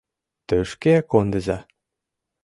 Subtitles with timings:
[0.47, 1.57] —Тышке кондыза.